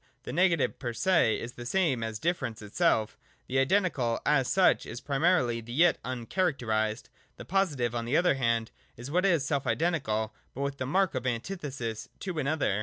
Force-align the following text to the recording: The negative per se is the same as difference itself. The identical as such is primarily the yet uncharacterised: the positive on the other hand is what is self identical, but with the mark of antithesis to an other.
The 0.23 0.33
negative 0.33 0.79
per 0.79 0.93
se 0.93 1.39
is 1.39 1.51
the 1.53 1.63
same 1.63 2.01
as 2.01 2.17
difference 2.17 2.63
itself. 2.63 3.19
The 3.45 3.59
identical 3.59 4.19
as 4.25 4.47
such 4.47 4.87
is 4.87 4.99
primarily 4.99 5.61
the 5.61 5.73
yet 5.73 6.01
uncharacterised: 6.01 7.09
the 7.37 7.45
positive 7.45 7.93
on 7.93 8.05
the 8.05 8.17
other 8.17 8.33
hand 8.33 8.71
is 8.97 9.11
what 9.11 9.27
is 9.27 9.45
self 9.45 9.67
identical, 9.67 10.33
but 10.55 10.61
with 10.61 10.77
the 10.77 10.87
mark 10.87 11.13
of 11.13 11.27
antithesis 11.27 12.09
to 12.21 12.39
an 12.39 12.47
other. 12.47 12.79